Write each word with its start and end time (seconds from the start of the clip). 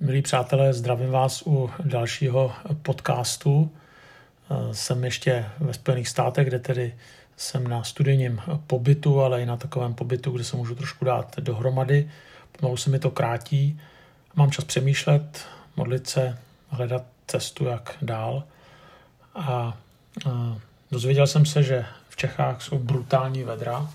Milí 0.00 0.22
přátelé, 0.22 0.72
zdravím 0.72 1.10
vás 1.10 1.42
u 1.46 1.70
dalšího 1.84 2.52
podcastu. 2.82 3.70
Jsem 4.72 5.04
ještě 5.04 5.46
ve 5.58 5.74
Spojených 5.74 6.08
státech, 6.08 6.46
kde 6.46 6.58
tedy 6.58 6.94
jsem 7.36 7.68
na 7.68 7.84
studijním 7.84 8.40
pobytu, 8.66 9.20
ale 9.20 9.42
i 9.42 9.46
na 9.46 9.56
takovém 9.56 9.94
pobytu, 9.94 10.30
kde 10.30 10.44
se 10.44 10.56
můžu 10.56 10.74
trošku 10.74 11.04
dát 11.04 11.36
dohromady. 11.40 12.10
Pomalu 12.52 12.76
se 12.76 12.90
mi 12.90 12.98
to 12.98 13.10
krátí. 13.10 13.80
Mám 14.34 14.50
čas 14.50 14.64
přemýšlet, 14.64 15.46
modlit 15.76 16.06
se, 16.06 16.38
hledat 16.68 17.02
cestu, 17.26 17.64
jak 17.64 17.96
dál. 18.02 18.44
A, 19.34 19.76
dozvěděl 20.90 21.26
jsem 21.26 21.46
se, 21.46 21.62
že 21.62 21.86
v 22.08 22.16
Čechách 22.16 22.62
jsou 22.62 22.78
brutální 22.78 23.44
vedra, 23.44 23.90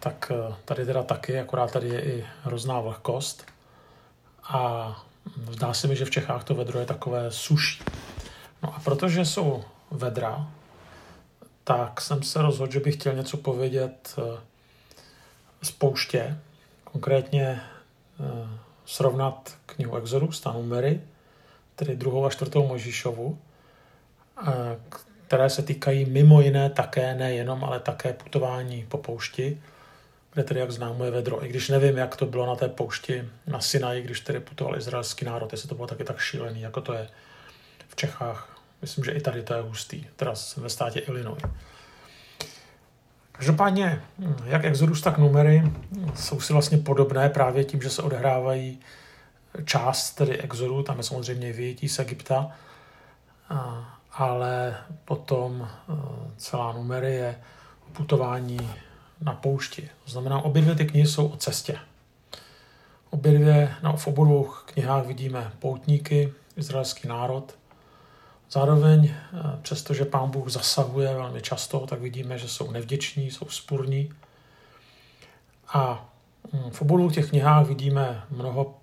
tak 0.00 0.32
tady 0.64 0.86
teda 0.86 1.02
taky, 1.02 1.40
akorát 1.40 1.72
tady 1.72 1.88
je 1.88 2.02
i 2.02 2.24
hrozná 2.44 2.80
vlhkost 2.80 3.53
a 4.48 5.04
zdá 5.50 5.74
se 5.74 5.88
mi, 5.88 5.96
že 5.96 6.04
v 6.04 6.10
Čechách 6.10 6.44
to 6.44 6.54
vedro 6.54 6.80
je 6.80 6.86
takové 6.86 7.30
suší. 7.30 7.82
No 8.62 8.74
a 8.74 8.80
protože 8.80 9.24
jsou 9.24 9.64
vedra, 9.90 10.48
tak 11.64 12.00
jsem 12.00 12.22
se 12.22 12.42
rozhodl, 12.42 12.72
že 12.72 12.80
bych 12.80 12.94
chtěl 12.94 13.14
něco 13.14 13.36
povědět 13.36 14.14
eh, 14.18 14.40
z 15.62 15.70
pouště, 15.70 16.38
konkrétně 16.84 17.60
eh, 18.20 18.48
srovnat 18.84 19.56
knihu 19.66 19.96
Exodus, 19.96 20.40
ta 20.40 20.52
numery, 20.52 21.00
tedy 21.76 21.96
druhou 21.96 22.26
a 22.26 22.30
čtvrtou 22.30 22.66
Možíšovu, 22.66 23.38
eh, 24.42 24.52
které 25.26 25.50
se 25.50 25.62
týkají 25.62 26.04
mimo 26.04 26.40
jiné 26.40 26.70
také, 26.70 27.14
nejenom, 27.14 27.64
ale 27.64 27.80
také 27.80 28.12
putování 28.12 28.86
po 28.88 28.98
poušti, 28.98 29.62
kde 30.34 30.60
jak 30.60 30.70
známo, 30.70 31.04
je 31.04 31.10
vedro. 31.10 31.44
I 31.44 31.48
když 31.48 31.68
nevím, 31.68 31.96
jak 31.96 32.16
to 32.16 32.26
bylo 32.26 32.46
na 32.46 32.56
té 32.56 32.68
poušti 32.68 33.28
na 33.46 33.60
Sinaji, 33.60 34.02
když 34.02 34.20
tedy 34.20 34.40
putoval 34.40 34.76
izraelský 34.76 35.24
národ, 35.24 35.52
jestli 35.52 35.68
to 35.68 35.74
bylo 35.74 35.86
taky 35.86 36.04
tak 36.04 36.18
šílený, 36.18 36.60
jako 36.60 36.80
to 36.80 36.92
je 36.92 37.08
v 37.88 37.96
Čechách. 37.96 38.60
Myslím, 38.82 39.04
že 39.04 39.12
i 39.12 39.20
tady 39.20 39.42
to 39.42 39.54
je 39.54 39.60
hustý, 39.60 40.06
teda 40.16 40.34
ve 40.56 40.68
státě 40.68 41.00
Illinois. 41.00 41.42
Každopádně, 43.32 44.02
jak 44.44 44.64
Exodus, 44.64 45.00
tak 45.00 45.18
numery 45.18 45.72
jsou 46.14 46.40
si 46.40 46.52
vlastně 46.52 46.78
podobné 46.78 47.28
právě 47.28 47.64
tím, 47.64 47.82
že 47.82 47.90
se 47.90 48.02
odehrávají 48.02 48.80
část 49.64 50.10
tedy 50.10 50.38
Exodu, 50.38 50.82
tam 50.82 50.98
je 50.98 51.04
samozřejmě 51.04 51.52
vyjetí 51.52 51.88
z 51.88 51.98
Egypta, 51.98 52.50
ale 54.12 54.76
potom 55.04 55.68
e, 55.68 55.94
celá 56.36 56.72
numery 56.72 57.14
je 57.14 57.36
putování 57.92 58.70
na 59.20 59.32
poušti. 59.32 59.88
To 60.04 60.10
znamená, 60.10 60.40
obě 60.40 60.62
dvě 60.62 60.74
ty 60.74 60.86
knihy 60.86 61.06
jsou 61.06 61.26
o 61.26 61.36
cestě. 61.36 61.78
Obě 63.10 63.32
dvě, 63.32 63.74
no, 63.82 63.96
v 63.96 64.06
obou 64.06 64.24
dvou 64.24 64.50
knihách 64.64 65.06
vidíme 65.06 65.52
poutníky, 65.58 66.32
izraelský 66.56 67.08
národ. 67.08 67.54
Zároveň, 68.50 69.14
eh, 69.14 69.58
přestože 69.62 70.04
pán 70.04 70.30
Bůh 70.30 70.48
zasahuje 70.48 71.14
velmi 71.14 71.42
často, 71.42 71.86
tak 71.86 72.00
vidíme, 72.00 72.38
že 72.38 72.48
jsou 72.48 72.70
nevděční, 72.70 73.30
jsou 73.30 73.48
spurní. 73.48 74.10
A 75.68 76.08
hm, 76.52 76.70
v 76.70 76.82
obou 76.82 77.10
těch 77.10 77.28
knihách 77.28 77.66
vidíme 77.66 78.24
mnoho 78.30 78.74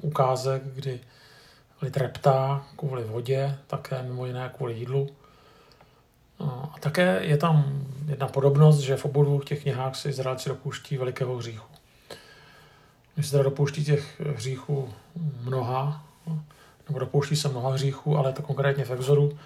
ukázek, 0.00 0.62
kdy 0.64 1.00
lid 1.82 1.96
reptá 1.96 2.66
kvůli 2.76 3.04
vodě, 3.04 3.58
také 3.66 4.02
mimo 4.02 4.26
jiné 4.26 4.50
kvůli 4.56 4.74
jídlu. 4.74 5.08
No, 6.40 6.72
a 6.74 6.78
také 6.78 7.18
je 7.22 7.36
tam 7.36 7.85
jedna 8.06 8.28
podobnost, 8.28 8.78
že 8.78 8.96
v 8.96 9.04
obou 9.04 9.24
dvou 9.24 9.40
těch 9.40 9.62
knihách 9.62 9.96
se 9.96 10.08
Izraelci 10.08 10.48
dopouští 10.48 10.96
velikého 10.96 11.36
hříchu. 11.36 11.68
Když 13.14 13.26
se 13.26 13.32
teda 13.32 13.42
dopouští 13.42 13.84
těch 13.84 14.20
hříchů 14.20 14.94
mnoha, 15.42 16.04
nebo 16.88 16.98
dopouští 16.98 17.36
se 17.36 17.48
mnoha 17.48 17.70
hříchů, 17.70 18.16
ale 18.16 18.32
to 18.32 18.42
konkrétně 18.42 18.84
v 18.84 18.90
Exodu 18.90 19.38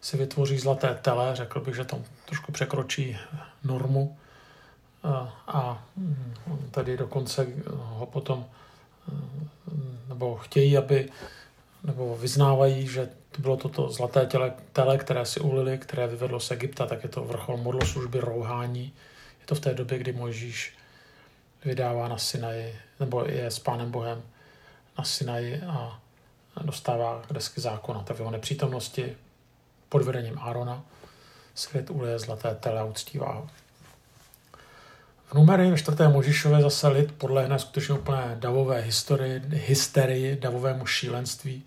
si 0.00 0.16
vytvoří 0.16 0.58
zlaté 0.58 0.98
tele, 1.02 1.36
řekl 1.36 1.60
bych, 1.60 1.74
že 1.74 1.84
tam 1.84 2.04
trošku 2.26 2.52
překročí 2.52 3.18
normu 3.64 4.16
a 5.46 5.84
hm, 5.96 6.34
tady 6.70 6.96
dokonce 6.96 7.46
ho 7.74 8.06
potom 8.06 8.46
nebo 10.08 10.36
chtějí, 10.36 10.76
aby 10.76 11.08
nebo 11.84 12.16
vyznávají, 12.16 12.88
že 12.88 13.08
to 13.36 13.42
bylo 13.42 13.56
toto 13.56 13.90
zlaté 13.90 14.26
těle, 14.26 14.52
tele, 14.72 14.98
které 14.98 15.26
si 15.26 15.40
ulili, 15.40 15.78
které 15.78 16.06
vyvedlo 16.06 16.40
z 16.40 16.50
Egypta, 16.50 16.86
tak 16.86 17.02
je 17.02 17.08
to 17.08 17.24
vrchol 17.24 17.56
modloslužby, 17.56 18.20
rouhání. 18.20 18.92
Je 19.40 19.46
to 19.46 19.54
v 19.54 19.60
té 19.60 19.74
době, 19.74 19.98
kdy 19.98 20.12
Mojžíš 20.12 20.74
vydává 21.64 22.08
na 22.08 22.18
Sinaji, 22.18 22.76
nebo 23.00 23.24
je 23.24 23.46
s 23.46 23.58
Pánem 23.58 23.90
Bohem 23.90 24.22
na 24.98 25.04
Sinaji 25.04 25.62
a 25.62 26.00
dostává 26.62 27.22
desky 27.30 27.60
zákona. 27.60 28.02
Tak 28.02 28.16
v 28.16 28.20
jeho 28.20 28.30
nepřítomnosti 28.30 29.16
pod 29.88 30.02
vedením 30.02 30.38
Árona 30.38 30.84
svět 31.54 31.90
ulije 31.90 32.18
zlaté 32.18 32.54
tele 32.54 32.80
a 32.80 32.84
uctívá 32.84 33.32
ho. 33.32 33.48
V 35.26 35.34
numery 35.34 35.70
ve 35.70 35.78
čtvrté 35.78 36.08
Možišově 36.08 36.62
zase 36.62 36.88
lid 36.88 37.12
podlehne 37.12 37.58
skutečně 37.58 37.94
úplné 37.94 38.36
davové 38.38 38.80
historii, 38.80 39.42
hysterii, 39.48 40.36
davovému 40.36 40.86
šílenství, 40.86 41.64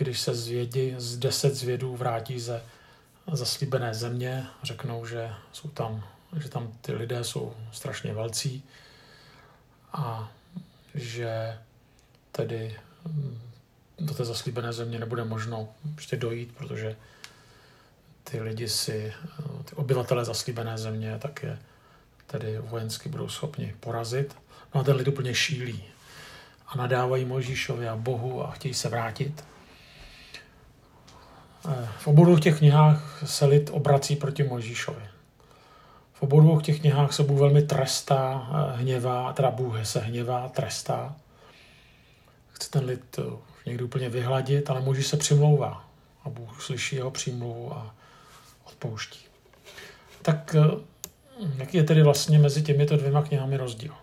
když 0.00 0.20
se 0.20 0.34
zvědi 0.34 0.94
z 0.98 1.16
deset 1.16 1.54
zvědů 1.54 1.96
vrátí 1.96 2.40
ze 2.40 2.62
zaslíbené 3.32 3.94
země, 3.94 4.46
řeknou, 4.62 5.06
že 5.06 5.30
jsou 5.52 5.68
tam, 5.68 6.04
že 6.36 6.48
tam 6.48 6.72
ty 6.80 6.92
lidé 6.92 7.24
jsou 7.24 7.54
strašně 7.72 8.14
velcí 8.14 8.62
a 9.92 10.32
že 10.94 11.58
tedy 12.32 12.76
mm, 13.04 13.40
do 13.98 14.14
té 14.14 14.24
zaslíbené 14.24 14.72
země 14.72 14.98
nebude 14.98 15.24
možno 15.24 15.68
ještě 15.96 16.16
dojít, 16.16 16.52
protože 16.56 16.96
ty 18.24 18.40
lidi 18.40 18.68
si, 18.68 19.12
ty 19.64 19.74
obyvatele 19.74 20.24
zaslíbené 20.24 20.78
země, 20.78 21.18
tak 21.18 21.42
je 21.42 21.58
tedy 22.26 22.58
vojensky 22.58 23.08
budou 23.08 23.28
schopni 23.28 23.74
porazit. 23.80 24.36
No 24.74 24.80
a 24.80 24.84
ten 24.84 24.96
lid 24.96 25.08
úplně 25.08 25.34
šílí 25.34 25.84
a 26.66 26.76
nadávají 26.76 27.24
Mojžíšovi 27.24 27.88
a 27.88 27.96
Bohu 27.96 28.44
a 28.44 28.50
chtějí 28.50 28.74
se 28.74 28.88
vrátit. 28.88 29.44
Eh, 31.68 31.88
v 31.98 32.06
obou 32.06 32.38
těch 32.38 32.58
knihách 32.58 33.22
se 33.26 33.44
lid 33.44 33.70
obrací 33.72 34.16
proti 34.16 34.42
Mojžíšovi. 34.42 35.02
V 36.12 36.22
obou 36.22 36.60
těch 36.60 36.80
knihách 36.80 37.12
se 37.12 37.22
Bůh 37.22 37.38
velmi 37.38 37.62
trestá, 37.62 38.48
eh, 38.50 38.76
hněvá, 38.76 39.32
teda 39.32 39.50
Bůh 39.50 39.86
se 39.86 40.00
hněvá, 40.00 40.48
trestá. 40.48 41.16
Chce 42.52 42.70
ten 42.70 42.84
lid 42.84 43.18
eh, 43.18 43.22
někdy 43.66 43.84
úplně 43.84 44.08
vyhladit, 44.08 44.70
ale 44.70 44.80
Mojžíš 44.80 45.06
se 45.06 45.16
přimlouvá 45.16 45.84
a 46.24 46.28
Bůh 46.28 46.62
slyší 46.62 46.96
jeho 46.96 47.10
přímluvu 47.10 47.72
a 47.74 47.94
odpouští. 48.64 49.26
Tak 50.22 50.56
jaký 51.56 51.76
je 51.76 51.84
tedy 51.84 52.02
vlastně 52.02 52.38
mezi 52.38 52.62
těmito 52.62 52.96
dvěma 52.96 53.22
knihami 53.22 53.56
rozdíl? 53.56 53.94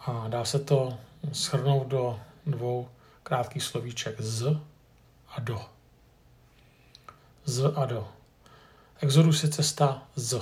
A 0.00 0.28
dá 0.28 0.44
se 0.44 0.58
to 0.58 0.98
shrnout 1.32 1.86
do 1.86 2.20
dvou 2.46 2.88
krátkých 3.22 3.62
slovíček 3.62 4.20
z 4.20 4.60
a 5.28 5.40
do 5.40 5.60
z 7.44 7.72
a 7.74 7.86
do. 7.86 8.08
Exodus 9.00 9.42
je 9.42 9.48
cesta 9.48 10.02
z. 10.16 10.40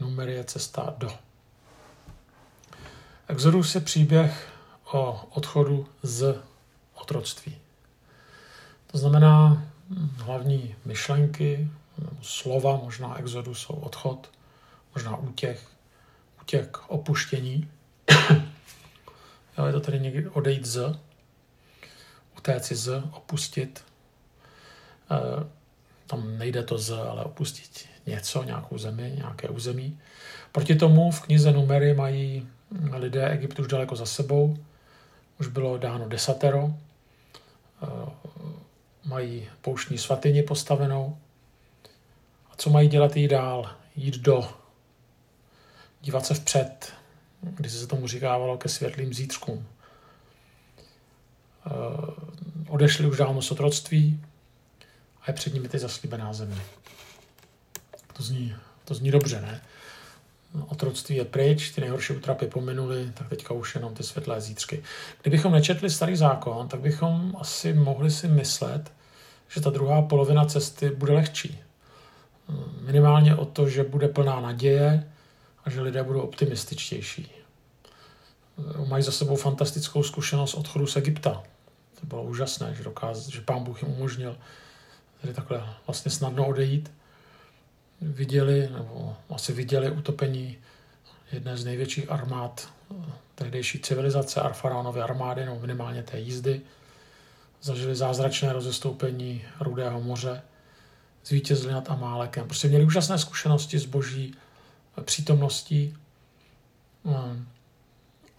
Numer 0.00 0.28
je 0.28 0.44
cesta 0.44 0.94
do. 0.98 1.10
Exodus 3.28 3.74
je 3.74 3.80
příběh 3.80 4.52
o 4.92 5.28
odchodu 5.30 5.88
z 6.02 6.42
otroctví. 6.94 7.58
To 8.86 8.98
znamená 8.98 9.48
hm, 9.90 10.16
hlavní 10.16 10.74
myšlenky, 10.84 11.70
slova, 12.22 12.76
možná 12.76 13.18
exodus 13.18 13.58
jsou 13.58 13.74
odchod, 13.74 14.30
možná 14.94 15.16
útěk, 15.16 15.60
útěk, 16.42 16.78
opuštění. 16.86 17.70
jo, 19.58 19.66
je 19.66 19.72
to 19.72 19.80
tedy 19.80 20.00
někdy 20.00 20.28
odejít 20.28 20.64
z, 20.64 20.98
utéci 22.38 22.76
z, 22.76 23.02
opustit. 23.12 23.84
Eh, 25.10 25.57
tam 26.08 26.38
nejde 26.38 26.62
to 26.62 26.78
z, 26.78 26.90
ale 26.90 27.24
opustit 27.24 27.86
něco, 28.06 28.42
nějakou 28.42 28.78
zemi, 28.78 29.12
nějaké 29.16 29.48
území. 29.48 29.98
Proti 30.52 30.74
tomu 30.74 31.10
v 31.10 31.20
knize 31.20 31.52
Numery 31.52 31.94
mají 31.94 32.48
lidé 32.92 33.28
Egyptu 33.28 33.62
už 33.62 33.68
daleko 33.68 33.96
za 33.96 34.06
sebou, 34.06 34.56
už 35.40 35.48
bylo 35.48 35.78
dáno 35.78 36.08
desatero, 36.08 36.70
eh, 37.82 37.86
mají 39.04 39.48
pouštní 39.60 39.98
svatyni 39.98 40.42
postavenou. 40.42 41.18
A 42.50 42.56
co 42.56 42.70
mají 42.70 42.88
dělat 42.88 43.16
jí 43.16 43.28
dál? 43.28 43.70
Jít 43.96 44.18
do, 44.18 44.48
dívat 46.00 46.26
se 46.26 46.34
vpřed, 46.34 46.92
když 47.40 47.72
se 47.72 47.86
tomu 47.86 48.06
říkávalo 48.06 48.58
ke 48.58 48.68
světlým 48.68 49.14
zítřkům. 49.14 49.66
Eh, 51.66 51.70
odešli 52.68 53.06
už 53.06 53.16
dávno 53.16 53.42
z 53.42 53.50
otroctví, 53.50 54.20
je 55.26 55.34
před 55.34 55.54
nimi 55.54 55.68
ty 55.68 55.78
zaslíbená 55.78 56.32
země. 56.32 56.62
To 58.12 58.22
zní, 58.22 58.54
to 58.84 58.94
zní 58.94 59.10
dobře, 59.10 59.40
ne? 59.40 59.60
otroctví 60.68 61.16
je 61.16 61.24
pryč, 61.24 61.70
ty 61.70 61.80
nejhorší 61.80 62.12
utrapy 62.12 62.46
pominuli, 62.46 63.12
tak 63.14 63.28
teďka 63.28 63.54
už 63.54 63.74
jenom 63.74 63.94
ty 63.94 64.02
světlé 64.02 64.40
zítřky. 64.40 64.82
Kdybychom 65.22 65.52
nečetli 65.52 65.90
starý 65.90 66.16
zákon, 66.16 66.68
tak 66.68 66.80
bychom 66.80 67.36
asi 67.40 67.72
mohli 67.72 68.10
si 68.10 68.28
myslet, 68.28 68.92
že 69.48 69.60
ta 69.60 69.70
druhá 69.70 70.02
polovina 70.02 70.44
cesty 70.44 70.90
bude 70.90 71.12
lehčí. 71.12 71.58
Minimálně 72.80 73.36
o 73.36 73.44
to, 73.44 73.68
že 73.68 73.84
bude 73.84 74.08
plná 74.08 74.40
naděje 74.40 75.10
a 75.64 75.70
že 75.70 75.80
lidé 75.80 76.02
budou 76.02 76.20
optimističtější. 76.20 77.30
Mají 78.88 79.02
za 79.02 79.12
sebou 79.12 79.36
fantastickou 79.36 80.02
zkušenost 80.02 80.54
odchodu 80.54 80.86
z 80.86 80.96
Egypta. 80.96 81.42
To 82.00 82.06
bylo 82.06 82.22
úžasné, 82.22 82.74
že, 82.74 82.84
dokáz, 82.84 83.28
že 83.28 83.40
pán 83.40 83.64
Bůh 83.64 83.82
jim 83.82 83.92
umožnil 83.92 84.36
tady 85.20 85.34
takhle 85.34 85.64
vlastně 85.86 86.10
snadno 86.10 86.46
odejít 86.46 86.90
viděli, 88.00 88.68
nebo 88.72 89.16
asi 89.30 89.52
viděli 89.52 89.90
utopení 89.90 90.58
jedné 91.32 91.56
z 91.56 91.64
největších 91.64 92.10
armád 92.10 92.68
eh, 92.90 92.94
tehdejší 93.34 93.80
civilizace, 93.80 94.40
Arfaraonovy 94.40 95.00
armády, 95.00 95.44
nebo 95.44 95.60
minimálně 95.60 96.02
té 96.02 96.18
jízdy. 96.20 96.60
Zažili 97.62 97.94
zázračné 97.94 98.52
rozestoupení 98.52 99.44
Rudého 99.60 100.00
moře, 100.00 100.42
zvítězili 101.24 101.72
nad 101.72 101.90
Amálekem. 101.90 102.44
Prostě 102.44 102.68
měli 102.68 102.84
úžasné 102.84 103.18
zkušenosti 103.18 103.78
s 103.78 103.86
boží 103.86 104.34
eh, 104.98 105.02
přítomností. 105.02 105.96
Hmm. 107.04 107.48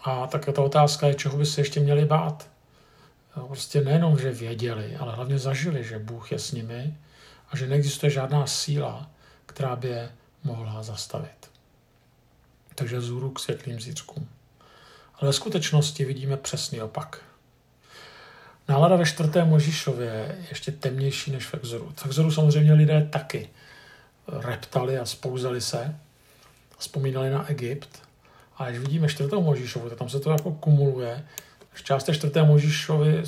A 0.03 0.27
tak 0.27 0.45
ta 0.45 0.61
otázka 0.61 1.07
je, 1.07 1.13
čeho 1.13 1.37
by 1.37 1.45
se 1.45 1.61
ještě 1.61 1.79
měli 1.79 2.05
bát. 2.05 2.49
Prostě 3.47 3.81
nejenom, 3.81 4.19
že 4.19 4.31
věděli, 4.31 4.95
ale 4.95 5.15
hlavně 5.15 5.39
zažili, 5.39 5.83
že 5.83 5.99
Bůh 5.99 6.31
je 6.31 6.39
s 6.39 6.51
nimi 6.51 6.97
a 7.49 7.57
že 7.57 7.67
neexistuje 7.67 8.09
žádná 8.09 8.47
síla, 8.47 9.09
která 9.45 9.75
by 9.75 9.87
je 9.87 10.11
mohla 10.43 10.83
zastavit. 10.83 11.51
Takže 12.75 12.99
vzhůru 12.99 13.31
k 13.31 13.39
světlým 13.39 13.79
zítřkům. 13.79 14.29
Ale 15.15 15.29
ve 15.29 15.33
skutečnosti 15.33 16.05
vidíme 16.05 16.37
přesný 16.37 16.81
opak. 16.81 17.23
Nálada 18.67 18.95
ve 18.95 19.05
čtvrté 19.05 19.45
Možíšově 19.45 20.07
je 20.07 20.45
ještě 20.49 20.71
temnější 20.71 21.31
než 21.31 21.45
v 21.45 21.53
Exoru. 21.53 21.93
V 21.95 22.05
Exoru 22.05 22.31
samozřejmě 22.31 22.73
lidé 22.73 23.09
taky 23.11 23.49
reptali 24.27 24.97
a 24.97 25.05
spouzali 25.05 25.61
se, 25.61 25.95
vzpomínali 26.77 27.29
na 27.29 27.49
Egypt. 27.49 27.89
A 28.57 28.69
když 28.69 28.79
vidíme 28.79 29.09
čtvrtou 29.09 29.41
Možíšovu, 29.41 29.89
tak 29.89 29.97
tam 29.97 30.09
se 30.09 30.19
to 30.19 30.31
jako 30.31 30.51
kumuluje. 30.51 31.25
V 31.73 31.83
části 31.83 32.13
čtvrté 32.13 32.43
Možíšovi 32.43 33.23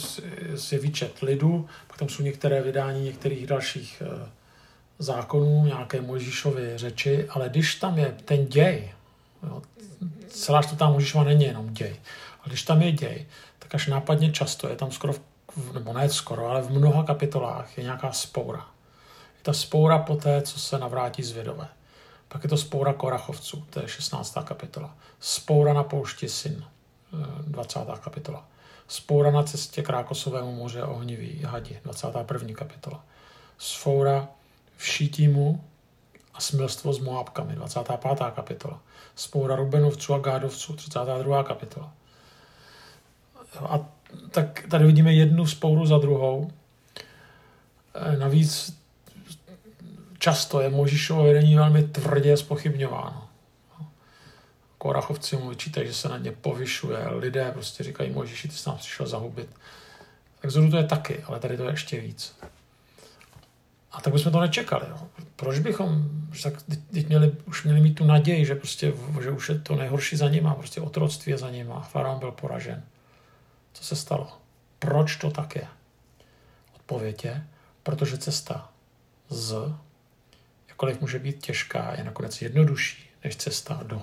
je 0.72 0.80
výčet 0.80 1.20
lidu, 1.20 1.68
pak 1.88 1.98
tam 1.98 2.10
jsou 2.10 2.24
některé 2.24 2.62
vydání 2.62 3.04
některých 3.04 3.48
dalších 3.48 4.04
eh, 4.06 4.30
zákonů, 5.00 5.66
nějaké 5.66 6.02
Mojžíšovy 6.02 6.78
řeči, 6.78 7.28
ale 7.30 7.50
když 7.50 7.76
tam 7.76 7.98
je 7.98 8.16
ten 8.26 8.46
děj, 8.46 8.92
jo, 9.44 9.62
celá 10.28 10.62
čtvrtá 10.62 10.90
Mojžíšova 10.90 11.24
není 11.24 11.46
jenom 11.46 11.74
děj, 11.74 11.96
ale 12.40 12.48
když 12.48 12.64
tam 12.64 12.82
je 12.82 12.92
děj, 12.92 13.26
tak 13.60 13.76
až 13.76 13.88
nápadně 13.88 14.32
často 14.32 14.70
je 14.70 14.76
tam 14.76 14.92
skoro, 14.92 15.14
nebo 15.74 15.94
ne 15.94 16.10
skoro, 16.10 16.48
ale 16.48 16.62
v 16.62 16.70
mnoha 16.72 17.04
kapitolách 17.04 17.78
je 17.78 17.84
nějaká 17.84 18.12
spoura. 18.12 18.68
Je 19.38 19.44
ta 19.44 19.54
spoura 19.54 19.98
po 19.98 20.16
té, 20.16 20.42
co 20.42 20.60
se 20.60 20.78
navrátí 20.78 21.24
z 21.24 21.32
Vědové. 21.32 21.68
Pak 22.28 22.44
je 22.44 22.50
to 22.50 22.58
spoura 22.58 22.94
Korachovců, 22.94 23.66
to 23.70 23.82
je 23.82 23.88
16. 23.88 24.38
kapitola. 24.44 24.96
Spoura 25.20 25.74
na 25.74 25.84
poušti 25.84 26.30
Syn, 26.30 26.66
20. 27.48 27.80
kapitola. 28.04 28.48
Spoura 28.88 29.31
na 29.31 29.44
cestě 29.44 29.81
k 29.81 29.90
Rákosovému 29.90 30.56
moře 30.56 30.84
ohnivý 30.84 31.42
hadi, 31.44 31.80
21. 31.84 32.56
kapitola. 32.56 33.04
Spoura 33.58 34.28
v 34.78 34.86
Šítímu 34.86 35.63
a 36.34 36.42
smilstvo 36.42 36.94
s 36.94 37.00
Moabkami, 37.00 37.56
25. 37.56 38.00
kapitola. 38.36 38.80
Spoura 39.16 39.56
Rubenovců 39.56 40.13
a 40.13 40.19
Gádovců, 40.19 40.74
32. 40.74 41.44
kapitola. 41.44 41.94
A 43.60 43.80
tak 44.31 44.68
tady 44.69 44.86
vidíme 44.86 45.13
jednu 45.13 45.46
spouru 45.46 45.86
za 45.86 45.98
druhou. 45.98 46.52
E, 47.94 48.18
navíc 48.18 48.78
často 50.19 50.62
je 50.62 50.69
Možíšovo 50.69 51.24
vedení 51.24 51.56
velmi 51.56 51.84
tvrdě 51.84 52.38
spochybňováno. 52.38 53.21
Korachovci 54.81 55.38
mu 55.38 55.50
vyčítají, 55.50 55.88
že 55.88 55.94
se 55.94 56.10
na 56.10 56.18
ně 56.18 56.31
povyšuje. 56.31 57.07
Lidé 57.10 57.51
prostě 57.51 57.83
říkají, 57.83 58.12
Možíši, 58.12 58.48
ty 58.48 58.54
jsi 58.54 58.69
nám 58.69 58.78
přišel 58.78 59.07
zahubit. 59.07 59.50
Tak 60.42 60.51
to 60.72 60.78
je 60.78 60.83
taky, 60.83 61.24
ale 61.24 61.39
tady 61.39 61.57
to 61.57 61.63
je 61.63 61.72
ještě 61.72 62.01
víc. 62.01 62.36
A 63.92 64.01
tak 64.01 64.13
bychom 64.13 64.31
to 64.31 64.39
nečekali. 64.39 64.86
Jo. 64.89 65.07
Proč 65.36 65.60
bychom, 65.60 66.10
tak 66.44 66.54
teď 66.94 67.07
měli, 67.07 67.36
už 67.45 67.63
měli 67.63 67.81
mít 67.81 67.94
tu 67.94 68.06
naději, 68.06 68.45
že, 68.45 68.56
prostě, 68.56 68.94
že 69.22 69.31
už 69.31 69.50
je 69.50 69.60
to 69.60 69.75
nejhorší 69.75 70.16
za 70.16 70.30
nima, 70.30 70.56
prostě 70.56 70.81
otroctví 70.81 71.31
je 71.31 71.38
za 71.38 71.50
nima. 71.50 71.80
Faraon 71.81 72.19
byl 72.19 72.31
poražen. 72.31 72.84
Co 73.74 73.84
se 73.84 73.95
stalo? 73.95 74.38
Proč 74.80 75.16
to 75.16 75.31
tak 75.31 75.56
je? 75.56 75.68
Odpověď 76.75 77.25
je, 77.25 77.48
protože 77.84 78.18
cesta 78.18 78.72
z, 79.30 79.56
jakkoliv 80.68 81.01
může 81.01 81.19
být 81.19 81.45
těžká, 81.45 81.94
je 81.98 82.04
nakonec 82.04 82.42
jednodušší 82.42 83.10
než 83.24 83.36
cesta 83.36 83.80
do. 83.84 84.01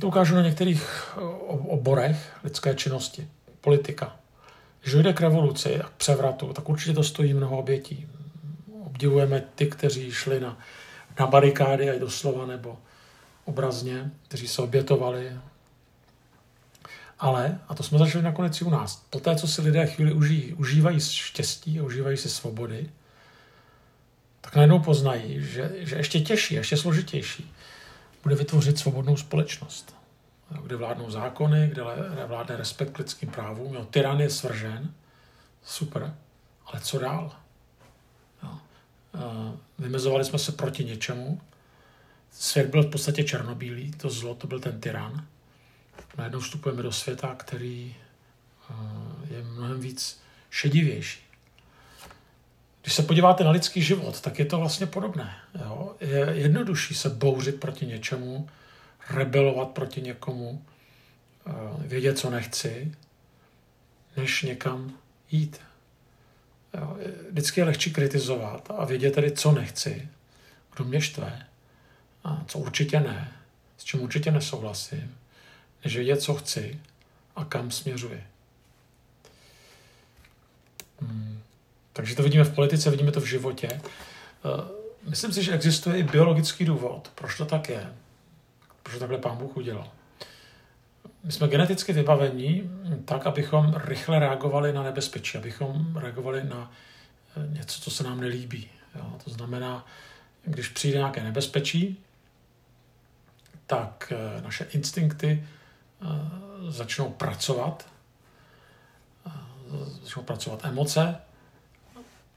To 0.00 0.08
ukážu 0.08 0.34
na 0.34 0.42
některých 0.42 1.12
oborech 1.48 2.36
lidské 2.44 2.74
činnosti. 2.74 3.28
Politika, 3.60 4.16
když 4.80 4.94
dojde 4.94 5.12
k 5.12 5.20
revoluci 5.20 5.80
a 5.80 5.88
k 5.88 5.92
převratu, 5.92 6.52
tak 6.52 6.68
určitě 6.68 6.92
to 6.92 7.04
stojí 7.04 7.34
mnoho 7.34 7.58
obětí. 7.58 8.08
Obdivujeme 8.86 9.44
ty, 9.54 9.66
kteří 9.66 10.12
šli 10.12 10.40
na, 10.40 10.58
na 11.18 11.26
barikády, 11.26 11.90
ať 11.90 11.98
doslova 11.98 12.46
nebo 12.46 12.78
obrazně, 13.44 14.10
kteří 14.28 14.48
se 14.48 14.62
obětovali. 14.62 15.32
Ale, 17.18 17.58
a 17.68 17.74
to 17.74 17.82
jsme 17.82 17.98
začali 17.98 18.24
nakonec 18.24 18.60
i 18.60 18.64
u 18.64 18.70
nás, 18.70 19.04
po 19.10 19.20
té, 19.20 19.36
co 19.36 19.48
si 19.48 19.62
lidé 19.62 19.86
chvíli 19.86 20.12
užijí, 20.12 20.54
užívají 20.54 21.00
štěstí 21.00 21.80
a 21.80 21.82
užívají 21.82 22.16
si 22.16 22.28
svobody, 22.28 22.90
tak 24.40 24.56
najednou 24.56 24.78
poznají, 24.78 25.44
že, 25.44 25.72
že 25.78 25.96
ještě 25.96 26.20
těžší, 26.20 26.54
ještě 26.54 26.76
složitější 26.76 27.54
bude 28.22 28.34
vytvořit 28.34 28.78
svobodnou 28.78 29.16
společnost 29.16 30.00
kde 30.62 30.76
vládnou 30.76 31.10
zákony, 31.10 31.68
kde 31.68 31.82
vládne 32.26 32.56
respekt 32.56 32.90
k 32.92 32.98
lidským 32.98 33.30
právům. 33.30 33.74
Jo, 33.74 33.84
tyran 33.84 34.20
je 34.20 34.30
svržen, 34.30 34.94
super, 35.64 36.14
ale 36.66 36.80
co 36.80 36.98
dál? 36.98 37.36
Jo. 38.42 38.58
Vymezovali 39.78 40.24
jsme 40.24 40.38
se 40.38 40.52
proti 40.52 40.84
něčemu, 40.84 41.40
svět 42.30 42.70
byl 42.70 42.82
v 42.82 42.90
podstatě 42.90 43.24
černobílý, 43.24 43.90
to 43.90 44.10
zlo, 44.10 44.34
to 44.34 44.46
byl 44.46 44.60
ten 44.60 44.80
tyran. 44.80 45.26
Najednou 46.18 46.40
vstupujeme 46.40 46.82
do 46.82 46.92
světa, 46.92 47.34
který 47.34 47.96
je 49.30 49.42
mnohem 49.42 49.80
víc 49.80 50.20
šedivější. 50.50 51.29
Když 52.82 52.94
se 52.94 53.02
podíváte 53.02 53.44
na 53.44 53.50
lidský 53.50 53.82
život, 53.82 54.20
tak 54.20 54.38
je 54.38 54.44
to 54.44 54.58
vlastně 54.58 54.86
podobné. 54.86 55.36
Jo? 55.60 55.94
Je 56.00 56.18
jednodušší 56.32 56.94
se 56.94 57.08
bouřit 57.10 57.60
proti 57.60 57.86
něčemu, 57.86 58.48
rebelovat 59.10 59.68
proti 59.68 60.02
někomu, 60.02 60.64
eh, 61.46 61.52
vědět, 61.78 62.18
co 62.18 62.30
nechci, 62.30 62.92
než 64.16 64.42
někam 64.42 64.92
jít. 65.30 65.60
Vždycky 67.30 67.60
je 67.60 67.64
lehčí 67.64 67.92
kritizovat 67.92 68.70
a 68.76 68.84
vědět 68.84 69.14
tedy, 69.14 69.32
co 69.32 69.52
nechci, 69.52 70.08
kdo 70.74 70.84
mě 70.84 71.00
štve, 71.00 71.46
a 72.24 72.44
co 72.46 72.58
určitě 72.58 73.00
ne, 73.00 73.32
s 73.78 73.84
čím 73.84 74.02
určitě 74.02 74.30
nesouhlasím, 74.30 75.16
než 75.84 75.96
vědět, 75.96 76.22
co 76.22 76.34
chci 76.34 76.80
a 77.36 77.44
kam 77.44 77.70
směřuji. 77.70 78.24
Hmm. 81.00 81.29
Takže 81.92 82.16
to 82.16 82.22
vidíme 82.22 82.44
v 82.44 82.54
politice, 82.54 82.90
vidíme 82.90 83.12
to 83.12 83.20
v 83.20 83.26
životě. 83.26 83.68
Eh, 83.72 83.80
myslím 85.02 85.32
si, 85.32 85.42
že 85.42 85.52
existuje 85.52 85.98
i 85.98 86.02
biologický 86.02 86.64
důvod, 86.64 87.10
proč 87.14 87.36
to 87.36 87.44
tak 87.44 87.68
je 87.68 87.92
protože 88.82 88.98
takhle 88.98 89.18
pán 89.18 89.36
Bůh 89.36 89.56
udělal. 89.56 89.88
My 91.24 91.32
jsme 91.32 91.48
geneticky 91.48 91.92
vybavení 91.92 92.70
tak, 93.04 93.26
abychom 93.26 93.74
rychle 93.84 94.18
reagovali 94.18 94.72
na 94.72 94.82
nebezpečí, 94.82 95.38
abychom 95.38 95.96
reagovali 95.96 96.44
na 96.44 96.72
eh, 97.36 97.46
něco, 97.58 97.80
co 97.80 97.90
se 97.90 98.04
nám 98.04 98.20
nelíbí. 98.20 98.68
Jo? 98.94 99.18
To 99.24 99.30
znamená, 99.30 99.86
když 100.44 100.68
přijde 100.68 100.98
nějaké 100.98 101.22
nebezpečí, 101.22 102.00
tak 103.66 104.12
eh, 104.16 104.42
naše 104.42 104.64
instinkty 104.64 105.46
začnou 106.68 107.10
pracovat, 107.10 107.86
začnou 110.02 110.22
pracovat 110.22 110.64
emoce 110.64 111.20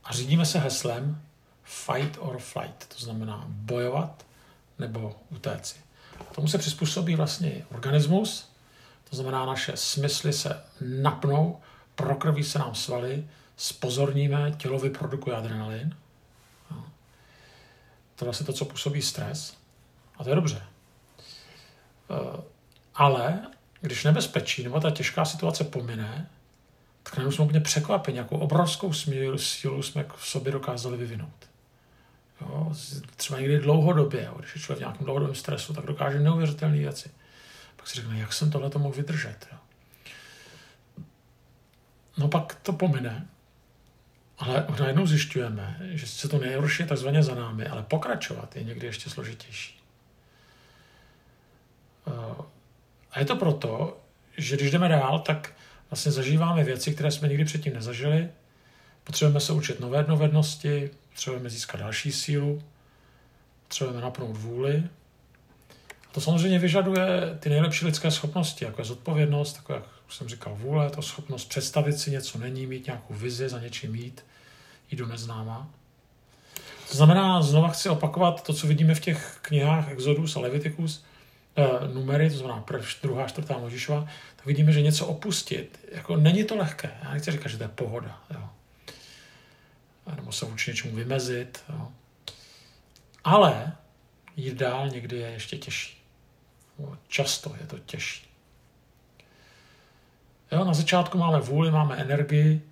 a 0.04 0.12
řídíme 0.12 0.46
se 0.46 0.58
heslem 0.58 1.22
fight 1.62 2.16
or 2.18 2.38
flight, 2.38 2.88
to 2.88 3.04
znamená 3.04 3.44
bojovat 3.48 4.26
nebo 4.78 5.16
utéci. 5.30 5.76
Tomu 6.34 6.48
se 6.48 6.58
přizpůsobí 6.58 7.14
vlastně 7.14 7.66
organismus, 7.74 8.50
to 9.10 9.16
znamená, 9.16 9.46
naše 9.46 9.76
smysly 9.76 10.32
se 10.32 10.64
napnou, 10.80 11.60
prokrví 11.94 12.44
se 12.44 12.58
nám 12.58 12.74
svaly, 12.74 13.28
spozorníme, 13.56 14.52
tělo 14.56 14.78
vyprodukuje 14.78 15.36
adrenalin. 15.36 15.96
To 18.16 18.24
je 18.24 18.26
vlastně 18.26 18.46
to, 18.46 18.52
co 18.52 18.64
působí 18.64 19.02
stres. 19.02 19.56
A 20.18 20.24
to 20.24 20.30
je 20.30 20.34
dobře. 20.34 20.62
Eh, 22.10 22.42
ale 22.94 23.46
když 23.80 24.04
nebezpečí 24.04 24.64
nebo 24.64 24.80
ta 24.80 24.90
těžká 24.90 25.24
situace 25.24 25.64
pomine, 25.64 26.30
tak 27.04 27.16
najednou 27.16 27.32
jsme 27.32 27.44
úplně 27.44 27.60
překvapeni, 27.60 28.18
jakou 28.18 28.38
obrovskou 28.38 28.92
smíru, 28.92 29.38
sílu 29.38 29.82
jsme 29.82 30.04
v 30.16 30.26
sobě 30.26 30.52
dokázali 30.52 30.96
vyvinout. 30.96 31.48
Jo, 32.40 32.72
třeba 33.16 33.40
někdy 33.40 33.58
dlouhodobě, 33.58 34.24
jo, 34.24 34.34
když 34.38 34.54
je 34.54 34.60
člověk 34.60 34.78
v 34.78 34.80
nějakém 34.80 35.04
dlouhodobém 35.04 35.34
stresu, 35.34 35.74
tak 35.74 35.84
dokáže 35.84 36.18
neuvěřitelné 36.18 36.78
věci. 36.78 37.10
Pak 37.76 37.86
si 37.86 37.94
řekne, 37.94 38.18
jak 38.18 38.32
jsem 38.32 38.50
tohle 38.50 38.70
to 38.70 38.78
mohl 38.78 38.94
vydržet. 38.94 39.48
Jo. 39.52 39.58
No 42.18 42.28
pak 42.28 42.54
to 42.54 42.72
pomine, 42.72 43.28
ale 44.38 44.66
najednou 44.80 45.06
zjišťujeme, 45.06 45.76
že 45.80 46.06
se 46.06 46.28
to 46.28 46.38
nejhorší 46.38 46.82
je 46.82 46.86
takzvaně 46.86 47.22
za 47.22 47.34
námi, 47.34 47.66
ale 47.66 47.82
pokračovat 47.82 48.56
je 48.56 48.64
někdy 48.64 48.86
ještě 48.86 49.10
složitější. 49.10 49.80
Eh, 52.06 52.44
a 53.12 53.18
je 53.18 53.24
to 53.24 53.36
proto, 53.36 54.00
že 54.36 54.56
když 54.56 54.70
jdeme 54.70 54.88
dál, 54.88 55.18
tak 55.18 55.52
vlastně 55.90 56.12
zažíváme 56.12 56.64
věci, 56.64 56.94
které 56.94 57.10
jsme 57.10 57.28
nikdy 57.28 57.44
předtím 57.44 57.74
nezažili. 57.74 58.28
Potřebujeme 59.04 59.40
se 59.40 59.52
učit 59.52 59.80
nové 59.80 60.02
dovednosti, 60.02 60.90
potřebujeme 61.10 61.50
získat 61.50 61.80
další 61.80 62.12
sílu, 62.12 62.62
potřebujeme 63.62 64.02
napnout 64.02 64.36
vůli. 64.36 64.82
A 66.08 66.12
to 66.12 66.20
samozřejmě 66.20 66.58
vyžaduje 66.58 67.36
ty 67.40 67.50
nejlepší 67.50 67.86
lidské 67.86 68.10
schopnosti, 68.10 68.64
jako 68.64 68.80
je 68.80 68.84
zodpovědnost, 68.84 69.56
jako 69.56 69.72
jak 69.72 69.84
jsem 70.08 70.28
říkal, 70.28 70.56
vůle, 70.56 70.90
to 70.90 71.02
schopnost 71.02 71.44
představit 71.44 71.92
si 71.92 72.10
něco 72.10 72.38
není, 72.38 72.66
mít 72.66 72.86
nějakou 72.86 73.14
vizi, 73.14 73.48
za 73.48 73.60
něčím 73.60 73.94
jít, 73.94 74.24
jít 74.90 74.96
do 74.96 75.06
neznáma. 75.06 75.68
To 76.90 76.96
znamená, 76.96 77.42
znova 77.42 77.68
chci 77.68 77.88
opakovat 77.88 78.42
to, 78.42 78.54
co 78.54 78.66
vidíme 78.66 78.94
v 78.94 79.00
těch 79.00 79.38
knihách 79.42 79.90
Exodus 79.90 80.36
a 80.36 80.40
Leviticus, 80.40 81.04
uh, 81.58 81.94
numery, 81.94 82.30
to 82.30 82.36
znamená 82.36 82.60
prv, 82.60 82.86
druhá, 83.02 83.28
čtvrtá 83.28 83.58
Možišova, 83.58 84.08
tak 84.36 84.46
vidíme, 84.46 84.72
že 84.72 84.82
něco 84.82 85.06
opustit, 85.06 85.78
jako 85.92 86.16
není 86.16 86.44
to 86.44 86.56
lehké. 86.56 86.90
Já 87.02 87.12
nechci 87.12 87.30
říkat, 87.30 87.48
že 87.48 87.56
to 87.56 87.64
je 87.64 87.68
pohoda. 87.68 88.20
Jo. 88.30 88.48
Nebo 90.16 90.32
se 90.32 90.44
vůči 90.44 90.70
něčemu 90.70 90.96
vymezit. 90.96 91.64
Jo. 91.68 91.88
Ale 93.24 93.72
jít 94.36 94.54
dál 94.54 94.88
někdy 94.88 95.16
je 95.16 95.28
ještě 95.28 95.58
těžší. 95.58 96.02
Často 97.08 97.56
je 97.60 97.66
to 97.66 97.78
těžší. 97.78 98.26
Jo, 100.52 100.64
na 100.64 100.74
začátku 100.74 101.18
máme 101.18 101.40
vůli, 101.40 101.70
máme 101.70 101.96
energii, 101.96 102.62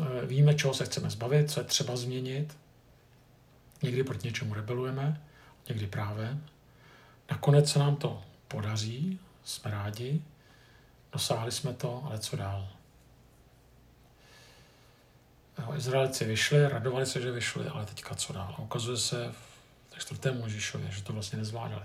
eh, 0.00 0.26
víme, 0.26 0.54
čeho 0.54 0.74
se 0.74 0.84
chceme 0.84 1.10
zbavit, 1.10 1.50
co 1.50 1.60
je 1.60 1.64
třeba 1.64 1.96
změnit. 1.96 2.56
Někdy 3.82 4.04
proti 4.04 4.28
něčemu 4.28 4.54
rebelujeme, 4.54 5.20
někdy 5.68 5.86
právě. 5.86 6.38
Nakonec 7.30 7.72
se 7.72 7.78
nám 7.78 7.96
to 7.96 8.22
podaří, 8.48 9.18
jsme 9.44 9.70
rádi, 9.70 10.22
dosáhli 11.12 11.52
jsme 11.52 11.72
to, 11.74 12.04
ale 12.06 12.18
co 12.18 12.36
dál? 12.36 12.68
Izraelci 15.76 16.24
vyšli, 16.24 16.68
radovali 16.68 17.06
se, 17.06 17.20
že 17.20 17.30
vyšli, 17.30 17.66
ale 17.68 17.86
teďka 17.86 18.14
co 18.14 18.32
dál? 18.32 18.54
A 18.58 18.58
ukazuje 18.58 18.96
se 18.96 19.32
v 19.32 19.98
čtvrtém 19.98 20.40
Možišově, 20.40 20.90
že 20.90 21.02
to 21.02 21.12
vlastně 21.12 21.38
nezvládali. 21.38 21.84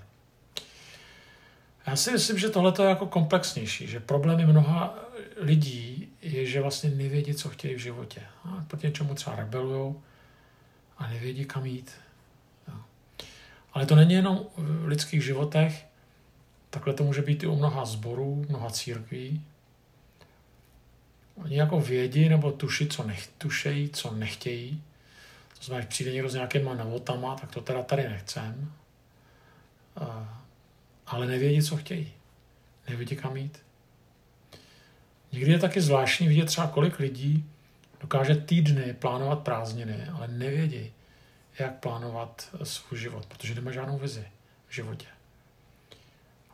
Já 1.88 1.95
si 1.95 2.12
myslím, 2.12 2.38
že 2.38 2.50
tohle 2.50 2.74
je 2.79 2.89
jako 2.89 3.07
komplexnější, 3.07 3.88
že 3.88 4.00
problémy 4.00 4.45
mnoha 4.45 4.95
lidí 5.38 6.10
je, 6.21 6.45
že 6.45 6.62
vlastně 6.62 6.89
nevědí, 6.89 7.33
co 7.33 7.50
chtějí 7.50 7.75
v 7.75 7.79
životě. 7.79 8.21
A 8.43 8.63
proti 8.67 8.88
něčemu 8.88 9.15
třeba 9.15 9.36
rebelují 9.36 9.95
a 10.98 11.07
nevědí, 11.07 11.45
kam 11.45 11.65
jít. 11.65 11.91
Ale 13.74 13.86
to 13.86 13.96
není 13.96 14.13
jenom 14.13 14.46
v 14.58 14.88
lidských 14.88 15.24
životech, 15.24 15.86
takhle 16.70 16.94
to 16.94 17.04
může 17.04 17.22
být 17.22 17.44
i 17.44 17.48
u 17.48 17.56
mnoha 17.56 17.86
zborů, 17.86 18.46
mnoha 18.50 18.70
církví. 18.70 19.46
Oni 21.36 21.56
jako 21.56 21.80
vědí 21.80 22.30
nebo 22.30 22.51
tuší, 22.51 22.88
co 22.88 23.04
nech, 23.04 23.28
tušejí, 23.28 23.90
co 23.90 24.13
nechtějí. 24.13 24.84
To 25.58 25.66
znamená, 25.66 25.82
že 25.82 25.88
přijde 25.88 26.12
někdo 26.12 26.30
s 26.30 26.34
nějakýma 26.34 26.74
novotama, 26.74 27.36
tak 27.36 27.51
to 27.51 27.62
teda 27.62 27.84
tady 27.84 28.10
nechcem. 28.10 28.72
Ale 31.08 31.28
nevědí, 31.28 31.62
co 31.62 31.78
chtějí. 31.78 32.12
Nevědí, 32.90 33.16
kam 33.16 33.38
jít. 33.38 33.60
Někdy 35.32 35.51
je 35.51 35.60
taky 35.60 35.82
zvláštní 35.82 36.28
vidět 36.28 36.46
třeba, 36.46 36.68
kolik 36.68 37.00
lidí 37.00 37.46
dokáže 38.01 38.36
týdny 38.36 38.94
plánovat 38.94 39.40
prázdniny, 39.40 40.08
ale 40.08 40.28
nevědí, 40.28 40.92
jak 41.60 41.79
plánovat 41.79 42.50
svůj 42.63 43.00
život, 43.00 43.25
protože 43.25 43.55
nemá 43.55 43.72
žádnou 43.72 43.98
vizi 43.98 44.27
v 44.67 44.75
životě. 44.75 45.08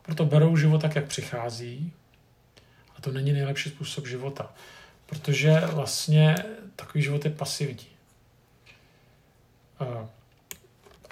Proto 0.02 0.24
berou 0.24 0.56
život 0.56 0.82
tak, 0.82 0.96
jak 0.96 1.06
přichází, 1.06 1.92
a 2.96 3.00
to 3.00 3.12
není 3.12 3.32
nejlepší 3.32 3.70
způsob 3.70 4.06
života, 4.06 4.54
protože 5.06 5.60
vlastně 5.60 6.36
takový 6.76 7.04
život 7.04 7.24
je 7.24 7.30
pasivní. 7.30 7.86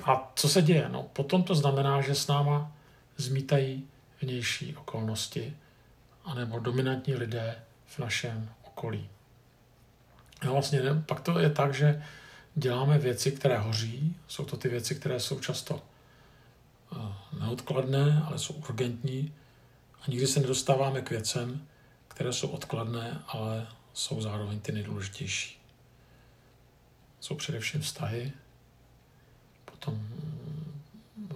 A 0.05 0.33
co 0.35 0.49
se 0.49 0.63
děje? 0.63 0.89
No, 0.89 1.03
potom 1.03 1.43
to 1.43 1.55
znamená, 1.55 2.01
že 2.01 2.15
s 2.15 2.27
náma 2.27 2.73
zmítají 3.17 3.89
vnější 4.21 4.77
okolnosti, 4.77 5.57
anebo 6.25 6.59
dominantní 6.59 7.15
lidé 7.15 7.63
v 7.87 7.99
našem 7.99 8.51
okolí. 8.65 9.09
A 10.41 10.51
vlastně 10.51 10.81
pak 11.07 11.21
to 11.21 11.39
je 11.39 11.51
tak, 11.51 11.75
že 11.75 12.05
děláme 12.57 12.99
věci, 12.99 13.33
které 13.33 13.59
hoří. 13.59 14.17
Jsou 14.29 14.45
to 14.45 14.57
ty 14.57 14.69
věci, 14.69 14.95
které 14.95 15.21
jsou 15.21 15.41
často 15.41 15.83
eh, 16.93 16.97
neodkladné, 17.41 18.23
ale 18.27 18.39
jsou 18.39 18.55
urgentní. 18.55 19.35
A 20.03 20.05
nikdy 20.09 20.27
se 20.27 20.41
nedostáváme 20.41 21.03
k 21.03 21.11
věcem, 21.11 21.67
které 22.09 22.33
jsou 22.33 22.49
odkladné, 22.49 23.23
ale 23.27 23.67
jsou 23.95 24.21
zároveň 24.21 24.61
ty 24.61 24.73
nejdůležitější. 24.73 25.61
Jsou 27.21 27.35
především 27.35 27.81
vztahy, 27.81 28.33
potom 29.65 29.95
mm, 29.95 30.83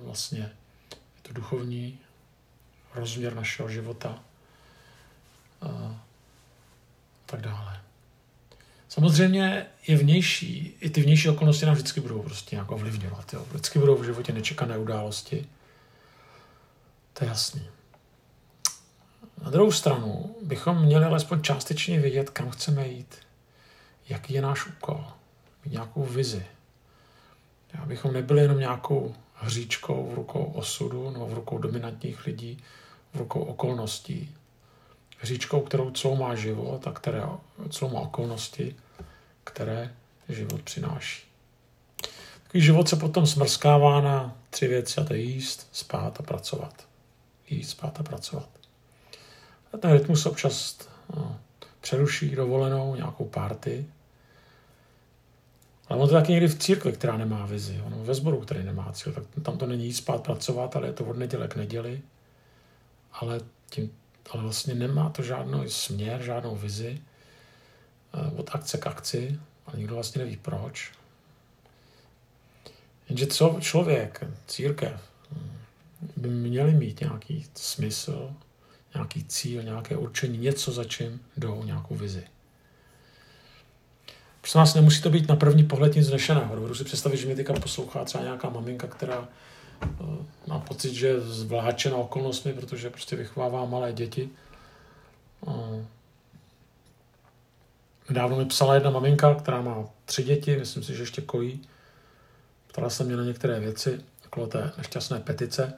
vlastně 0.05 0.39
je 0.41 1.23
to 1.23 1.33
duchovní 1.33 1.99
rozměr 2.95 3.35
našeho 3.35 3.69
života 3.69 4.25
a 5.61 6.01
tak 7.27 7.41
dále. 7.41 7.81
Samozřejmě 8.91 9.67
je 9.87 9.97
vnější, 9.97 10.75
i 10.81 10.91
ty 10.91 11.03
vnější 11.03 11.29
okolnosti 11.29 11.67
nám 11.67 11.75
vždycky 11.75 12.01
budou 12.01 12.23
prostě 12.23 12.57
nějak 12.57 12.71
ovlivňovat. 12.71 13.33
Jo. 13.33 13.45
Vždycky 13.51 13.79
budou 13.79 13.97
v 13.97 14.05
životě 14.05 14.33
nečekané 14.33 14.79
události. 14.79 15.47
To 17.13 17.25
je 17.25 17.29
jasný. 17.29 17.69
Na 19.43 19.51
druhou 19.51 19.73
stranu 19.73 20.37
bychom 20.43 20.83
měli 20.83 21.05
alespoň 21.05 21.43
částečně 21.43 22.01
vědět, 22.01 22.31
kam 22.31 22.51
chceme 22.51 22.89
jít, 22.89 23.15
jaký 24.09 24.35
je 24.35 24.43
náš 24.43 24.67
úkol, 24.67 25.05
mít 25.65 25.73
nějakou 25.73 26.05
vizi. 26.05 26.47
Abychom 27.83 28.13
nebyli 28.13 28.43
jenom 28.43 28.59
nějakou 28.59 29.15
hříčkou 29.35 30.11
v 30.11 30.15
rukou 30.15 30.45
osudu 30.45 31.11
nebo 31.11 31.27
v 31.27 31.35
rukou 31.35 31.59
dominantních 31.59 32.27
lidí, 32.27 32.65
v 33.13 33.19
rukou 33.19 33.41
okolností. 33.41 34.35
Hříčkou, 35.21 35.61
kterou 35.61 35.91
celou 35.91 36.17
má 36.17 36.35
život 36.35 36.87
a 36.87 36.93
které, 36.93 37.23
celou 37.71 37.91
má 37.91 38.01
okolnosti, 38.01 38.77
které 39.45 39.95
život 40.29 40.63
přináší. 40.63 41.23
Takový 42.43 42.63
život 42.63 42.89
se 42.89 42.97
potom 42.97 43.27
smrskává 43.27 44.01
na 44.01 44.37
tři 44.51 44.69
věci, 44.69 45.01
a 45.01 45.05
to 45.05 45.15
je 45.15 45.21
jíst, 45.21 45.69
spát 45.73 46.21
a 46.21 46.23
pracovat. 46.23 46.87
Jíst, 47.49 47.71
spát 47.71 48.01
a 48.01 48.03
pracovat. 48.03 48.49
A 49.73 49.77
ten 49.77 49.93
rytmus 49.93 50.27
občas 50.27 50.79
no, 51.17 51.39
přeruší 51.81 52.31
dovolenou, 52.31 52.95
nějakou 52.95 53.25
party, 53.25 53.87
ale 55.91 55.99
ono 55.99 56.09
to 56.09 56.15
taky 56.15 56.33
někdy 56.33 56.49
v 56.49 56.59
církvi, 56.59 56.93
která 56.93 57.17
nemá 57.17 57.47
vizi. 57.47 57.83
Ono 57.87 58.05
ve 58.05 58.15
sboru, 58.15 58.41
který 58.41 58.65
nemá 58.65 58.93
cíl, 58.93 59.13
tak 59.13 59.25
tam 59.43 59.59
to 59.59 59.67
není 59.67 59.93
spát, 59.93 60.23
pracovat, 60.23 60.77
ale 60.77 60.87
je 60.87 60.93
to 60.93 61.05
od 61.05 61.17
neděle 61.17 61.49
k 61.49 61.57
neděli. 61.57 62.03
Ale, 63.13 63.41
tím, 63.71 63.91
ale 64.31 64.43
vlastně 64.43 64.75
nemá 64.75 65.11
to 65.11 65.23
žádný 65.23 65.71
směr, 65.71 66.23
žádnou 66.23 66.57
vizi 66.57 67.03
eh, 68.15 68.31
od 68.37 68.51
akce 68.53 68.79
k 68.79 68.87
akci 68.87 69.41
a 69.67 69.77
nikdo 69.77 69.95
vlastně 69.95 70.25
neví 70.25 70.37
proč. 70.37 70.93
Jenže 73.09 73.27
co 73.27 73.57
člověk, 73.61 74.25
církev, 74.47 75.01
by 76.17 76.29
měli 76.29 76.73
mít 76.73 77.01
nějaký 77.01 77.47
smysl, 77.55 78.35
nějaký 78.95 79.25
cíl, 79.25 79.63
nějaké 79.63 79.97
určení, 79.97 80.39
něco 80.39 80.73
za 80.73 80.85
čím 80.85 81.21
jdou, 81.37 81.65
nějakou 81.65 81.95
vizi. 81.95 82.25
Prosím 84.41 84.59
vás, 84.59 84.75
nemusí 84.75 85.03
to 85.03 85.11
být 85.11 85.29
na 85.29 85.37
první 85.37 85.65
pohled 85.65 85.95
nic 85.95 86.07
znešeného. 86.07 86.55
Dovedu 86.55 86.75
si 86.75 86.85
představit, 86.85 87.17
že 87.17 87.27
mě 87.27 87.37
teďka 87.37 87.53
poslouchá 87.53 88.05
třeba 88.05 88.25
nějaká 88.25 88.49
maminka, 88.49 88.87
která 88.87 89.29
uh, 89.83 90.27
má 90.47 90.59
pocit, 90.59 90.95
že 90.95 91.07
je 91.07 91.21
zvláčena 91.21 91.97
okolnostmi, 91.97 92.53
protože 92.53 92.91
prostě 92.91 93.17
vychovává 93.17 93.65
malé 93.65 93.93
děti. 93.93 94.31
Uh, 95.41 95.85
nedávno 98.09 98.37
mi 98.37 98.45
psala 98.45 98.75
jedna 98.75 98.91
maminka, 98.91 99.35
která 99.35 99.61
má 99.61 99.85
tři 100.05 100.23
děti, 100.25 100.57
myslím 100.57 100.83
si, 100.83 100.97
že 100.97 101.03
ještě 101.03 101.23
kojí, 101.23 101.63
ptala 102.67 102.91
se 102.91 103.05
mě 103.05 103.17
na 103.17 103.25
některé 103.25 103.61
věci 103.61 104.01
okolo 104.27 104.47
té 104.47 104.73
nešťastné 104.79 105.21
petice, 105.21 105.73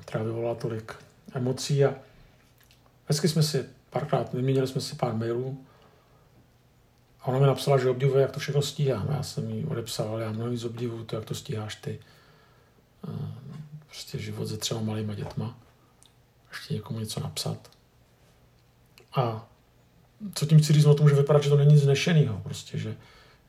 která 0.00 0.24
vyvolala 0.24 0.54
tolik 0.54 0.94
emocí 1.34 1.84
a 1.84 1.94
hezky 3.06 3.28
jsme 3.28 3.42
si 3.42 3.64
párkrát, 3.90 4.32
vyměnili 4.32 4.66
jsme 4.66 4.80
si 4.80 4.96
pár 4.96 5.14
mailů 5.14 5.64
a 7.24 7.28
ona 7.28 7.38
mi 7.38 7.46
napsala, 7.46 7.78
že 7.78 7.90
obdivuje, 7.90 8.22
jak 8.22 8.30
to 8.30 8.40
všechno 8.40 8.62
stíhám. 8.62 9.08
Já 9.10 9.22
jsem 9.22 9.50
jí 9.50 9.64
odepsal, 9.64 10.18
já 10.18 10.32
mnohem 10.32 10.52
víc 10.52 10.64
obdivuju 10.64 11.04
to, 11.04 11.16
jak 11.16 11.24
to 11.24 11.34
stíháš 11.34 11.74
ty. 11.74 11.98
Prostě 13.86 14.18
život 14.18 14.48
se 14.48 14.56
třeba 14.56 14.80
malýma 14.80 15.14
dětma. 15.14 15.58
Ještě 16.50 16.74
někomu 16.74 16.98
něco 16.98 17.20
napsat. 17.20 17.70
A 19.14 19.48
co 20.34 20.46
tím 20.46 20.58
chci 20.58 20.72
říct, 20.72 20.84
no 20.84 20.94
to 20.94 21.02
může 21.02 21.14
vypadat, 21.14 21.42
že 21.42 21.50
to 21.50 21.56
není 21.56 21.78
znešenýho, 21.78 22.40
prostě, 22.42 22.78
že, 22.78 22.96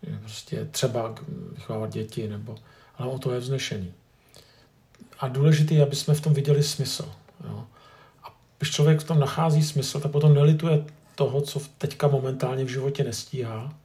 že 0.04 0.20
prostě 0.20 0.66
třeba 0.66 1.16
vychovávat 1.52 1.90
děti, 1.90 2.28
nebo, 2.28 2.56
ale 2.98 3.12
o 3.12 3.20
to 3.20 3.32
je 3.32 3.40
vznešený. 3.40 3.94
A 5.20 5.28
důležité 5.28 5.74
je, 5.74 5.84
aby 5.84 5.96
jsme 5.96 6.14
v 6.14 6.22
tom 6.22 6.34
viděli 6.34 6.64
smysl. 6.64 7.12
Jo. 7.44 7.66
A 8.24 8.36
když 8.58 8.72
člověk 8.72 9.00
v 9.00 9.08
tom 9.08 9.20
nachází 9.20 9.64
smysl, 9.64 10.00
tak 10.00 10.12
potom 10.12 10.34
nelituje 10.34 10.86
toho, 11.16 11.42
co 11.42 11.62
teďka 11.78 12.08
momentálně 12.08 12.64
v 12.64 12.70
životě 12.70 13.04
nestíhá, 13.04 13.78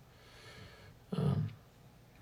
ehm, 1.16 1.48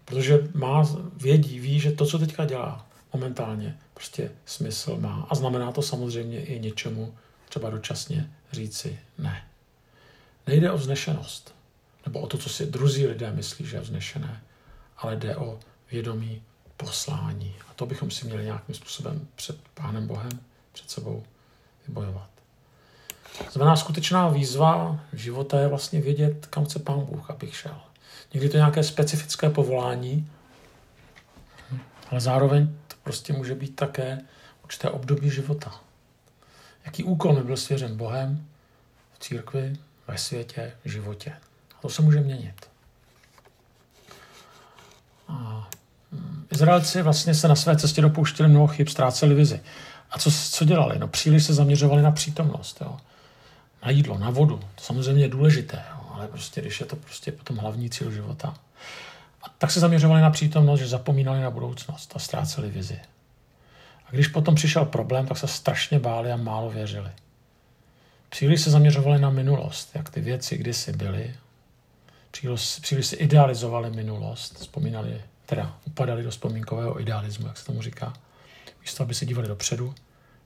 protože 0.04 0.48
má, 0.54 0.88
vědí, 1.16 1.58
ví, 1.58 1.80
že 1.80 1.92
to, 1.92 2.06
co 2.06 2.18
teďka 2.18 2.44
dělá 2.44 2.86
momentálně, 3.12 3.78
prostě 3.94 4.30
smysl 4.46 4.96
má. 5.00 5.26
A 5.30 5.34
znamená 5.34 5.72
to 5.72 5.82
samozřejmě 5.82 6.44
i 6.44 6.60
něčemu 6.60 7.14
třeba 7.48 7.70
dočasně 7.70 8.30
říci 8.52 8.98
ne. 9.18 9.44
Nejde 10.46 10.70
o 10.70 10.78
vznešenost, 10.78 11.54
nebo 12.06 12.20
o 12.20 12.26
to, 12.26 12.38
co 12.38 12.48
si 12.48 12.66
druzí 12.66 13.06
lidé 13.06 13.32
myslí, 13.32 13.66
že 13.66 13.76
je 13.76 13.80
vznešené, 13.80 14.42
ale 14.96 15.16
jde 15.16 15.36
o 15.36 15.60
vědomí 15.90 16.42
poslání. 16.76 17.54
A 17.70 17.74
to 17.74 17.86
bychom 17.86 18.10
si 18.10 18.26
měli 18.26 18.44
nějakým 18.44 18.74
způsobem 18.74 19.28
před 19.34 19.56
Pánem 19.74 20.06
Bohem, 20.06 20.40
před 20.72 20.90
sebou 20.90 21.24
vybojovat. 21.86 22.37
Znamená, 23.52 23.76
skutečná 23.76 24.28
výzva 24.28 25.00
života 25.12 25.60
je 25.60 25.68
vlastně 25.68 26.00
vědět, 26.00 26.46
kam 26.46 26.64
chce 26.64 26.78
Pán 26.78 27.00
Bůh, 27.00 27.30
abych 27.30 27.56
šel. 27.56 27.80
Někdy 28.34 28.48
to 28.48 28.56
je 28.56 28.60
nějaké 28.60 28.82
specifické 28.82 29.50
povolání, 29.50 30.30
ale 32.10 32.20
zároveň 32.20 32.66
to 32.88 32.96
prostě 33.02 33.32
může 33.32 33.54
být 33.54 33.76
také 33.76 34.18
určité 34.64 34.90
období 34.90 35.30
života. 35.30 35.74
Jaký 36.84 37.04
úkol 37.04 37.32
mi 37.32 37.42
byl 37.42 37.56
svěřen 37.56 37.96
Bohem 37.96 38.46
v 39.12 39.18
církvi, 39.18 39.76
ve 40.08 40.18
světě, 40.18 40.72
v 40.84 40.88
životě. 40.88 41.32
A 41.78 41.80
to 41.82 41.88
se 41.88 42.02
může 42.02 42.20
měnit. 42.20 42.68
A 45.28 45.68
hm, 46.12 46.46
Izraelci 46.50 47.02
vlastně 47.02 47.34
se 47.34 47.48
na 47.48 47.54
své 47.54 47.76
cestě 47.76 48.02
dopouštili 48.02 48.48
mnoho 48.48 48.66
chyb, 48.66 48.88
ztráceli 48.88 49.34
vizi. 49.34 49.60
A 50.10 50.18
co, 50.18 50.30
co 50.50 50.64
dělali? 50.64 50.98
No 50.98 51.08
příliš 51.08 51.44
se 51.44 51.54
zaměřovali 51.54 52.02
na 52.02 52.10
přítomnost. 52.10 52.80
Jo 52.80 52.96
na 53.82 53.90
jídlo, 53.90 54.18
na 54.18 54.30
vodu. 54.30 54.56
To 54.56 54.82
samozřejmě 54.82 55.24
je 55.24 55.28
důležité, 55.28 55.82
jo, 55.90 56.00
ale 56.10 56.28
prostě, 56.28 56.60
když 56.60 56.80
je 56.80 56.86
to 56.86 56.96
prostě 56.96 57.32
potom 57.32 57.56
hlavní 57.56 57.90
cíl 57.90 58.10
života. 58.10 58.54
A 59.42 59.48
tak 59.58 59.70
se 59.70 59.80
zaměřovali 59.80 60.22
na 60.22 60.30
přítomnost, 60.30 60.80
že 60.80 60.88
zapomínali 60.88 61.40
na 61.40 61.50
budoucnost 61.50 62.12
a 62.14 62.18
ztráceli 62.18 62.70
vizi. 62.70 63.00
A 64.06 64.10
když 64.10 64.28
potom 64.28 64.54
přišel 64.54 64.84
problém, 64.84 65.26
tak 65.26 65.38
se 65.38 65.46
strašně 65.46 65.98
báli 65.98 66.32
a 66.32 66.36
málo 66.36 66.70
věřili. 66.70 67.10
Příliš 68.28 68.60
se 68.60 68.70
zaměřovali 68.70 69.20
na 69.20 69.30
minulost, 69.30 69.90
jak 69.94 70.10
ty 70.10 70.20
věci 70.20 70.58
kdysi 70.58 70.92
byly. 70.92 71.34
Příliš, 72.30 72.78
příliš 72.80 73.06
si 73.06 73.16
idealizovali 73.16 73.90
minulost, 73.90 74.58
vzpomínali, 74.58 75.22
teda 75.46 75.76
upadali 75.84 76.22
do 76.22 76.30
vzpomínkového 76.30 77.00
idealismu, 77.00 77.46
jak 77.46 77.56
se 77.56 77.66
tomu 77.66 77.82
říká. 77.82 78.12
Místo, 78.80 79.02
aby 79.02 79.14
se 79.14 79.26
dívali 79.26 79.48
dopředu, 79.48 79.94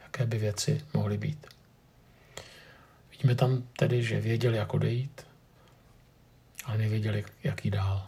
jaké 0.03 0.27
by 0.27 0.39
věci 0.39 0.81
mohly 0.95 1.19
být. 1.19 1.47
Vidíme 3.23 3.35
tam 3.35 3.63
tedy, 3.77 4.03
že 4.03 4.21
věděli, 4.21 4.57
jak 4.57 4.75
odejít, 4.75 5.27
ale 6.65 6.79
nevěděli, 6.79 7.25
jak 7.45 7.65
jít 7.65 7.71
dál. 7.71 8.07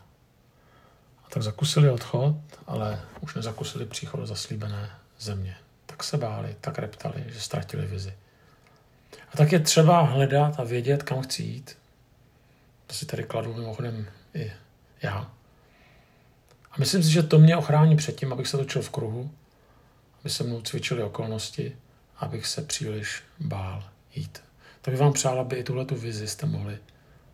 A 1.24 1.30
tak 1.30 1.42
zakusili 1.42 1.90
odchod, 1.90 2.36
ale 2.66 3.00
už 3.20 3.34
nezakusili 3.34 3.86
příchod 3.86 4.20
do 4.20 4.26
zaslíbené 4.26 4.90
země. 5.18 5.56
Tak 5.86 6.02
se 6.02 6.16
báli, 6.16 6.56
tak 6.60 6.78
reptali, 6.78 7.24
že 7.26 7.40
ztratili 7.40 7.86
vizi. 7.86 8.14
A 9.32 9.36
tak 9.36 9.52
je 9.52 9.60
třeba 9.60 10.00
hledat 10.00 10.60
a 10.60 10.64
vědět, 10.64 11.02
kam 11.02 11.22
chci 11.22 11.42
jít. 11.42 11.78
To 12.86 12.94
si 12.94 13.06
tady 13.06 13.24
kladu 13.24 13.54
mimochodem 13.54 14.06
i 14.34 14.52
já. 15.02 15.30
A 16.70 16.74
myslím 16.78 17.02
si, 17.02 17.10
že 17.10 17.22
to 17.22 17.38
mě 17.38 17.56
ochrání 17.56 17.96
před 17.96 18.16
tím, 18.16 18.32
abych 18.32 18.48
se 18.48 18.56
točil 18.56 18.82
v 18.82 18.90
kruhu, 18.90 19.30
aby 20.20 20.30
se 20.30 20.44
mnou 20.44 20.62
cvičily 20.62 21.02
okolnosti, 21.02 21.76
abych 22.16 22.46
se 22.46 22.62
příliš 22.62 23.22
bál 23.40 23.84
jít 24.14 24.44
tak 24.84 24.92
bych 24.92 25.00
vám 25.00 25.12
přál, 25.12 25.40
aby 25.40 25.56
i 25.56 25.64
tuhle 25.64 25.84
tu 25.84 25.96
vizi 25.96 26.28
jste 26.28 26.46
mohli 26.46 26.78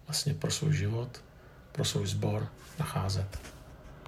vlastně 0.06 0.34
pro 0.34 0.50
svůj 0.50 0.76
život, 0.76 1.22
pro 1.72 1.84
svůj 1.84 2.06
sbor 2.06 2.48
nacházet. 2.78 3.38